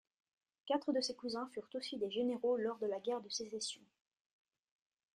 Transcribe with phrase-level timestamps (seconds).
[0.65, 3.83] Quatre de ses cousins furent aussi des généraux lors de la guerre de Sécession.